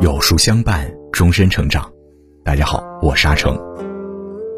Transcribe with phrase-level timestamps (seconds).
[0.00, 1.88] 有书相伴，终身成长。
[2.44, 3.56] 大家好，我是阿成。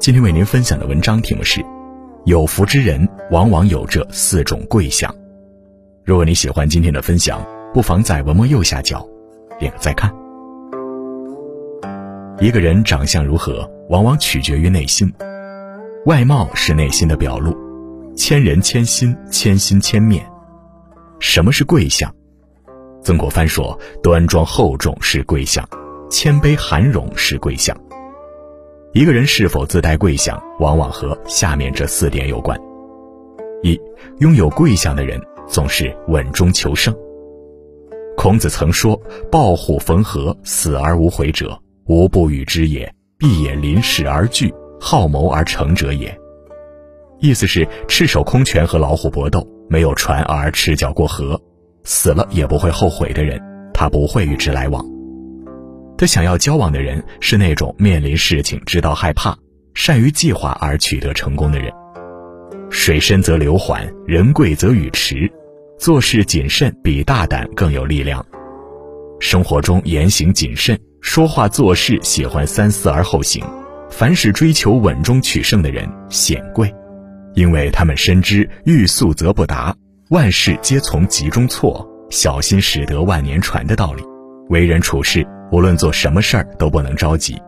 [0.00, 1.64] 今天为您分享的文章题目是：
[2.24, 5.14] 有福之人往往有这四种贵相。
[6.04, 9.06] 如果你喜欢今天的分享，不妨在文末右下角
[9.58, 10.12] 点个再看。
[12.40, 15.12] 一个人长相如何，往往取决于内心。
[16.06, 17.56] 外貌是内心的表露，
[18.16, 20.24] 千人千心，千心千面。
[21.18, 22.12] 什么是贵相？
[23.02, 25.68] 曾国藩说：“端庄厚重是贵相，
[26.10, 27.76] 谦卑含容是贵相。”
[28.94, 32.58] 一个人是否自带贵相，往往和下面这四点有关：
[33.62, 33.78] 一、
[34.20, 36.94] 拥有贵相的人总是稳中求胜。
[38.16, 38.98] 孔子曾说
[39.30, 46.16] ：“抱虎逢河，死而无悔者，无不与之也，必也临事而惧，好谋而成者也。”
[47.24, 51.40] 意思是，赤手空拳和老虎搏斗，没有船而赤脚过河。
[51.82, 53.40] 死了也不会后悔的人，
[53.72, 54.84] 他不会与之来往。
[55.96, 59.34] 他想要交往的人是那种面临事情知道害怕、
[59.72, 61.72] 善于计划而取得成功的人。
[62.68, 65.26] 水深则流缓，人贵则语迟，
[65.78, 68.22] 做事谨慎比大胆更有力量。
[69.18, 73.42] 生活中言行谨慎，说话做事喜欢三思而后行。
[73.88, 76.70] 凡是追求稳中取胜的人显贵，
[77.34, 79.74] 因为他们深知欲速则不达。
[80.10, 84.02] 万事皆从急中错，小心使得万年船的道理。
[84.50, 87.40] 为人处事，无论做什么事儿都不能着急，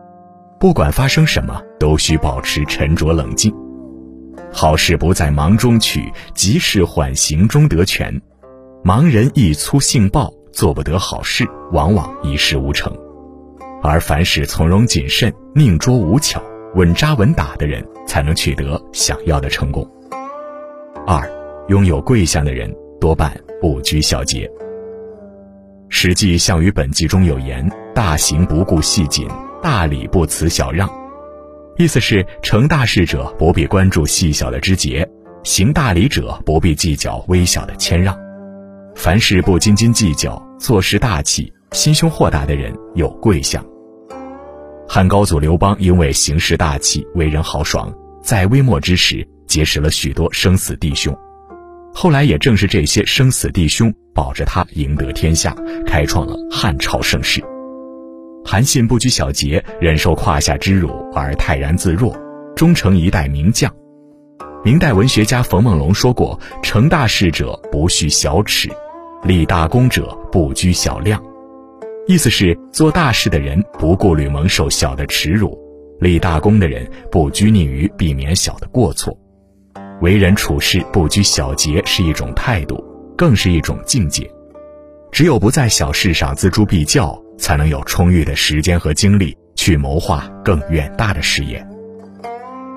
[0.59, 3.53] 不管发生什么，都需保持沉着冷静。
[4.51, 8.21] 好事不在忙中取，急事缓行中得全。
[8.83, 12.91] 忙人易粗性暴，做不得好事，往往一事无成。
[13.83, 16.41] 而凡事从容谨慎、宁拙无巧、
[16.75, 19.87] 稳扎稳打的人，才能取得想要的成功。
[21.05, 21.37] 二。
[21.67, 24.47] 拥有贵相的人多半不拘小节。
[25.89, 29.27] 《史记·项羽本纪》中有言：“大行不顾细谨，
[29.61, 30.89] 大礼不辞小让。”
[31.77, 35.05] 意思是成大事者不必关注细小的枝节，
[35.43, 38.17] 行大礼者不必计较微小的谦让。
[38.95, 43.61] 凡事不斤斤计较，做事大气、心胸豁达的人有贵相。
[44.89, 47.93] 汉高祖刘邦因为行事大气、为人豪爽，
[48.23, 51.15] 在危末之时结识了许多生死弟兄。
[51.93, 55.55] 后来也正是这些生死弟兄保着他赢得天下，
[55.85, 57.43] 开创了汉朝盛世。
[58.45, 62.15] 韩信不拘小节，忍受胯下之辱而泰然自若，
[62.55, 63.69] 终成一代名将。
[64.63, 68.69] 明代文学家冯梦龙说过：“成大事者不恤小耻，
[69.23, 71.21] 立大功者不拘小量。”
[72.07, 75.59] 意思是做大事的人不顾虑蒙受小的耻辱，
[75.99, 79.15] 立大功的人不拘泥于避免小的过错。
[80.01, 82.81] 为人处事不拘小节是一种态度，
[83.17, 84.29] 更是一种境界。
[85.11, 91.61] 只有不在小事上锱铢必较，才能有充裕的时间和精力去谋划更远大的事业。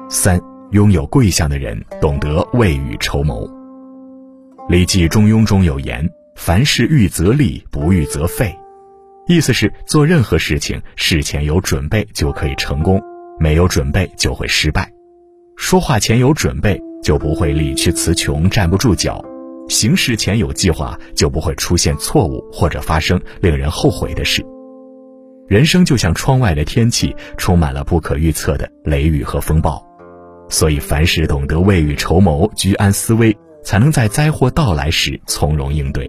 [0.09, 0.41] 三，
[0.73, 3.47] 拥有贵相的人懂得未雨绸缪。
[4.69, 6.05] 《礼记·中庸》中有言
[6.35, 8.53] ：“凡事预则立，不预则废。”
[9.31, 13.01] 意思是做任何事情事前有准备就可以成功，
[13.39, 14.91] 没有准备就会失败。
[15.57, 16.81] 说话前有准备。
[17.03, 19.25] 就不会理屈词穷站不住脚，
[19.71, 24.45] 行事前有计划就不会出现错误或者发生令人后悔的事。
[25.49, 29.83] 人生就像窗外的天气，充满了不可预测的雷雨和风暴，
[30.51, 36.09] 所以凡事懂得未雨绸缪、居安思危，才能在灾祸到来时从容应对。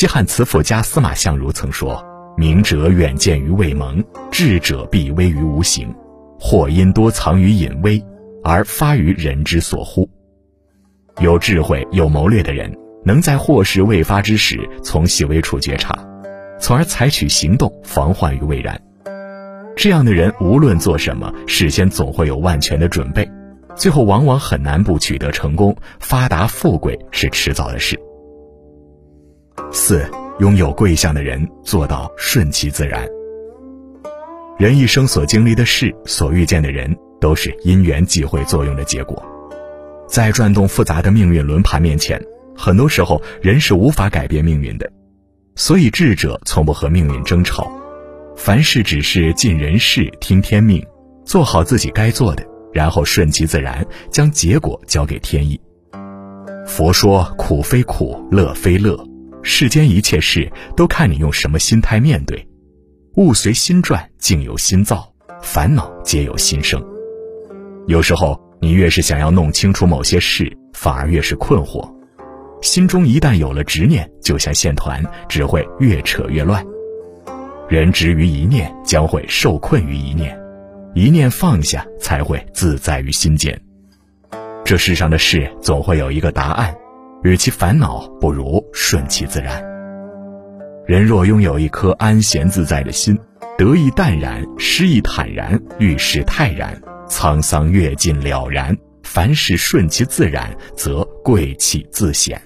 [0.00, 2.02] 西汉词赋家司马相如曾说
[2.34, 5.94] ：“明者远见于未萌，智者必危于无形，
[6.38, 8.02] 祸因多藏于隐微。”
[8.42, 10.08] 而发于人之所乎。
[11.20, 12.74] 有智慧、有谋略的人，
[13.04, 15.94] 能在祸事未发之时，从细微处觉察，
[16.58, 18.80] 从而采取行动，防患于未然。
[19.76, 23.30] 这样的人，无论做什么，事先总会有万全的准备，
[23.76, 25.76] 最后往往很难不取得成功。
[25.98, 28.00] 发达富贵是迟早的事。
[29.72, 30.04] 四，
[30.38, 33.06] 拥有贵相的人，做到顺其自然。
[34.58, 36.96] 人一生所经历的事，所遇见的人。
[37.20, 39.22] 都是因缘际会作用的结果，
[40.08, 42.18] 在转动复杂的命运轮盘面前，
[42.56, 44.90] 很多时候人是无法改变命运的，
[45.54, 47.70] 所以智者从不和命运争吵，
[48.36, 50.82] 凡事只是尽人事听天命，
[51.26, 52.42] 做好自己该做的，
[52.72, 55.60] 然后顺其自然，将结果交给天意。
[56.66, 58.98] 佛说苦非苦，乐非乐，
[59.42, 62.46] 世间一切事都看你用什么心态面对，
[63.16, 66.82] 物随心转，境由心造，烦恼皆由心生。
[67.86, 71.90] 有时候，你越是想要弄清楚某些事，反而越是困惑。
[72.60, 76.64] 心中一旦有了执念，就像线团，只会越扯越乱。
[77.68, 80.36] 人执于一念，将会受困于一念；
[80.94, 83.58] 一念放下，才会自在于心间。
[84.64, 86.74] 这世上的事总会有一个答案，
[87.22, 89.62] 与其烦恼，不如顺其自然。
[90.86, 93.18] 人若拥有一颗安闲自在的心，
[93.58, 98.76] 得意淡然，失意坦然，遇事泰然，沧桑阅尽了然。
[99.02, 102.40] 凡事顺其自然，则贵气自显。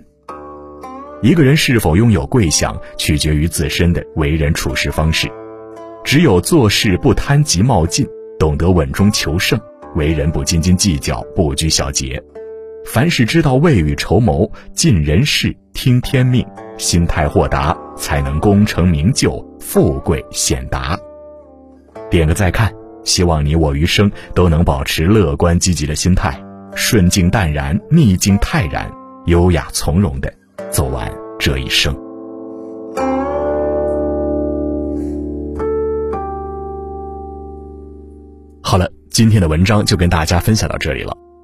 [1.23, 5.31] 一个人是否拥有贵相，取决于自身的为人处事方式。
[6.03, 8.05] 只有做事不贪急冒进，
[8.41, 9.59] 懂得稳中求胜，
[9.95, 12.21] 为人不斤斤计较，不拘小节，
[12.85, 16.47] 凡事知道未雨绸缪，尽人事，听天命，
[16.79, 20.97] 心态豁达，才能功成名就，富贵显达。
[22.11, 22.73] 点个再看，
[23.03, 26.39] 希望你我余生都能保持乐观积极的心态。
[26.77, 28.91] 顺境淡然，逆境泰然，
[29.27, 30.33] 优雅从容的
[30.71, 31.93] 走完这一生。
[38.63, 41.17] 好了，今天的文章就跟大家分享到这里了。